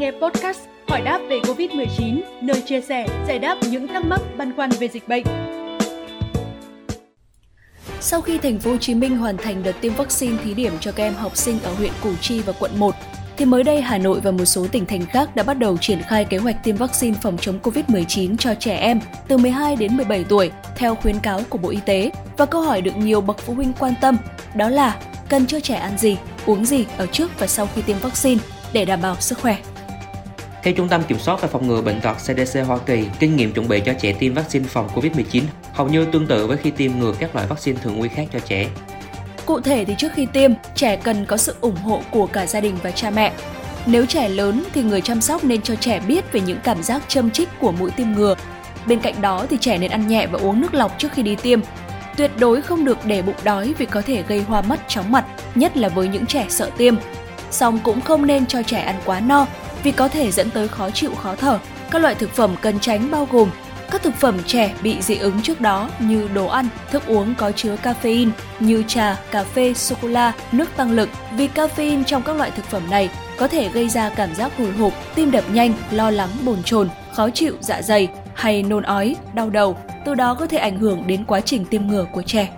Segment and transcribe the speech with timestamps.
[0.00, 4.56] nghe podcast Hỏi đáp về Covid-19, nơi chia sẻ, giải đáp những thắc mắc băn
[4.56, 5.24] khoăn về dịch bệnh.
[8.00, 10.92] Sau khi thành phố Hồ Chí Minh hoàn thành đợt tiêm vaccine thí điểm cho
[10.92, 12.94] các em học sinh ở huyện Củ Chi và quận 1,
[13.36, 16.02] thì mới đây Hà Nội và một số tỉnh thành khác đã bắt đầu triển
[16.02, 20.24] khai kế hoạch tiêm vaccine phòng chống COVID-19 cho trẻ em từ 12 đến 17
[20.24, 22.10] tuổi theo khuyến cáo của Bộ Y tế.
[22.36, 24.16] Và câu hỏi được nhiều bậc phụ huynh quan tâm
[24.54, 27.98] đó là cần cho trẻ ăn gì, uống gì ở trước và sau khi tiêm
[27.98, 28.40] vaccine
[28.72, 29.56] để đảm bảo sức khỏe.
[30.62, 33.52] Theo Trung tâm Kiểm soát và Phòng ngừa Bệnh tật CDC Hoa Kỳ, kinh nghiệm
[33.52, 35.42] chuẩn bị cho trẻ tiêm vaccine phòng COVID-19
[35.72, 38.38] hầu như tương tự với khi tiêm ngừa các loại vaccine thường nguy khác cho
[38.38, 38.68] trẻ.
[39.46, 42.60] Cụ thể thì trước khi tiêm, trẻ cần có sự ủng hộ của cả gia
[42.60, 43.32] đình và cha mẹ.
[43.86, 47.02] Nếu trẻ lớn thì người chăm sóc nên cho trẻ biết về những cảm giác
[47.08, 48.34] châm chích của mũi tiêm ngừa.
[48.86, 51.36] Bên cạnh đó thì trẻ nên ăn nhẹ và uống nước lọc trước khi đi
[51.36, 51.60] tiêm.
[52.16, 55.24] Tuyệt đối không được để bụng đói vì có thể gây hoa mắt chóng mặt,
[55.54, 56.94] nhất là với những trẻ sợ tiêm.
[57.50, 59.46] Song cũng không nên cho trẻ ăn quá no
[59.82, 61.58] vì có thể dẫn tới khó chịu khó thở.
[61.90, 63.50] Các loại thực phẩm cần tránh bao gồm
[63.90, 67.52] các thực phẩm trẻ bị dị ứng trước đó như đồ ăn, thức uống có
[67.52, 72.50] chứa caffeine như trà, cà phê, sô-cô-la, nước tăng lực vì caffeine trong các loại
[72.50, 76.10] thực phẩm này có thể gây ra cảm giác hồi hộp, tim đập nhanh, lo
[76.10, 80.46] lắng, bồn chồn, khó chịu dạ dày hay nôn ói, đau đầu, từ đó có
[80.46, 82.48] thể ảnh hưởng đến quá trình tiêm ngừa của trẻ.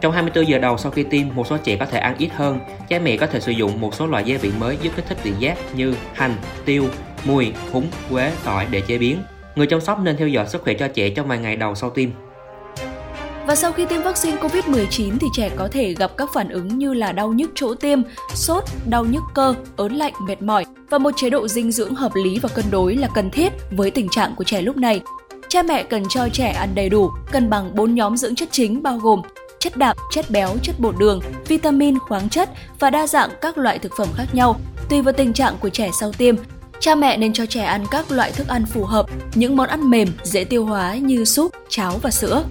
[0.00, 2.58] Trong 24 giờ đầu sau khi tiêm, một số trẻ có thể ăn ít hơn.
[2.88, 5.18] Cha mẹ có thể sử dụng một số loại gia vị mới giúp kích thích
[5.22, 6.84] vị giác như hành, tiêu,
[7.24, 9.22] mùi, húng, quế, tỏi để chế biến.
[9.56, 11.90] Người chăm sóc nên theo dõi sức khỏe cho trẻ trong vài ngày đầu sau
[11.90, 12.10] tiêm.
[13.46, 16.94] Và sau khi tiêm vaccine COVID-19 thì trẻ có thể gặp các phản ứng như
[16.94, 17.98] là đau nhức chỗ tiêm,
[18.34, 22.12] sốt, đau nhức cơ, ớn lạnh, mệt mỏi và một chế độ dinh dưỡng hợp
[22.24, 25.00] lý và cân đối là cần thiết với tình trạng của trẻ lúc này.
[25.48, 28.82] Cha mẹ cần cho trẻ ăn đầy đủ, cân bằng 4 nhóm dưỡng chất chính
[28.82, 29.22] bao gồm
[29.64, 33.78] chất đạm, chất béo, chất bột đường, vitamin, khoáng chất và đa dạng các loại
[33.78, 34.60] thực phẩm khác nhau.
[34.88, 36.34] Tùy vào tình trạng của trẻ sau tiêm,
[36.80, 39.90] cha mẹ nên cho trẻ ăn các loại thức ăn phù hợp, những món ăn
[39.90, 42.44] mềm, dễ tiêu hóa như súp, cháo và sữa.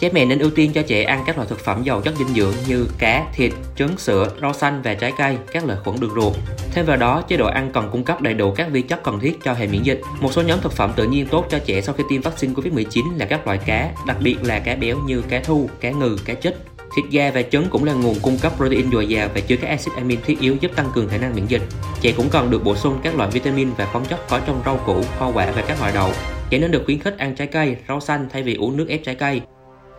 [0.00, 2.28] Cha mẹ nên ưu tiên cho trẻ ăn các loại thực phẩm giàu chất dinh
[2.28, 6.14] dưỡng như cá, thịt, trứng, sữa, rau xanh và trái cây, các lợi khuẩn đường
[6.14, 6.32] ruột.
[6.72, 9.20] Thêm vào đó, chế độ ăn cần cung cấp đầy đủ các vi chất cần
[9.20, 10.00] thiết cho hệ miễn dịch.
[10.20, 13.18] Một số nhóm thực phẩm tự nhiên tốt cho trẻ sau khi tiêm vaccine COVID-19
[13.18, 16.34] là các loại cá, đặc biệt là cá béo như cá thu, cá ngừ, cá
[16.34, 16.54] chích.
[16.96, 19.68] Thịt gà và trứng cũng là nguồn cung cấp protein dồi dào và chứa các
[19.68, 21.62] axit amin thiết yếu giúp tăng cường khả năng miễn dịch.
[22.00, 24.76] Trẻ cũng cần được bổ sung các loại vitamin và khoáng chất có trong rau
[24.76, 26.10] củ, hoa quả và các loại đậu.
[26.50, 29.04] Trẻ nên được khuyến khích ăn trái cây, rau xanh thay vì uống nước ép
[29.04, 29.40] trái cây.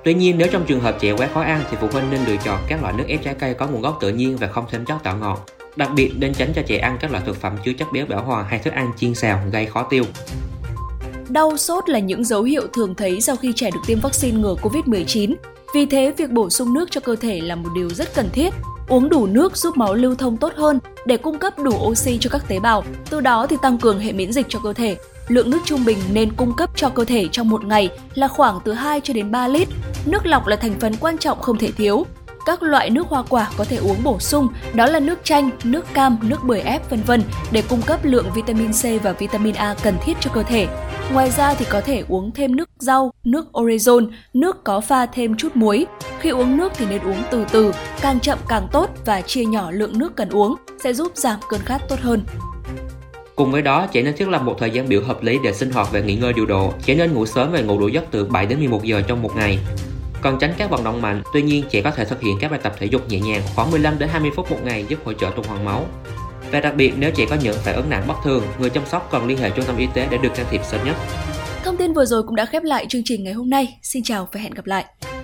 [0.09, 2.35] Tuy nhiên, nếu trong trường hợp trẻ quá khó ăn thì phụ huynh nên lựa
[2.45, 4.85] chọn các loại nước ép trái cây có nguồn gốc tự nhiên và không thêm
[4.85, 5.45] chất tạo ngọt.
[5.75, 8.23] Đặc biệt nên tránh cho trẻ ăn các loại thực phẩm chứa chất béo bão
[8.23, 10.03] hòa hay thức ăn chiên xào gây khó tiêu.
[11.29, 14.55] Đau sốt là những dấu hiệu thường thấy sau khi trẻ được tiêm vaccine ngừa
[14.61, 15.35] COVID-19.
[15.73, 18.53] Vì thế, việc bổ sung nước cho cơ thể là một điều rất cần thiết.
[18.89, 22.29] Uống đủ nước giúp máu lưu thông tốt hơn để cung cấp đủ oxy cho
[22.29, 24.97] các tế bào, từ đó thì tăng cường hệ miễn dịch cho cơ thể.
[25.27, 28.59] Lượng nước trung bình nên cung cấp cho cơ thể trong một ngày là khoảng
[28.65, 29.67] từ 2 cho đến 3 lít.
[30.05, 32.05] Nước lọc là thành phần quan trọng không thể thiếu.
[32.49, 35.85] Các loại nước hoa quả có thể uống bổ sung, đó là nước chanh, nước
[35.93, 39.75] cam, nước bưởi ép vân vân để cung cấp lượng vitamin C và vitamin A
[39.83, 40.67] cần thiết cho cơ thể.
[41.13, 45.37] Ngoài ra thì có thể uống thêm nước rau, nước orezon, nước có pha thêm
[45.37, 45.85] chút muối.
[46.19, 47.71] Khi uống nước thì nên uống từ từ,
[48.01, 51.59] càng chậm càng tốt và chia nhỏ lượng nước cần uống sẽ giúp giảm cơn
[51.65, 52.23] khát tốt hơn.
[53.35, 55.71] Cùng với đó, trẻ nên thiết lập một thời gian biểu hợp lý để sinh
[55.71, 56.73] hoạt và nghỉ ngơi điều độ.
[56.85, 59.35] Trẻ nên ngủ sớm và ngủ đủ giấc từ 7 đến 11 giờ trong một
[59.35, 59.59] ngày.
[60.21, 62.59] Cần tránh các vận động mạnh, tuy nhiên trẻ có thể thực hiện các bài
[62.63, 65.31] tập thể dục nhẹ nhàng khoảng 15 đến 20 phút một ngày giúp hỗ trợ
[65.35, 65.85] tuần hoàn máu.
[66.51, 69.09] Và đặc biệt nếu trẻ có những phản ứng nặng bất thường, người chăm sóc
[69.11, 70.95] cần liên hệ trung tâm y tế để được can thiệp sớm nhất.
[71.63, 73.77] Thông tin vừa rồi cũng đã khép lại chương trình ngày hôm nay.
[73.81, 74.85] Xin chào và hẹn gặp lại.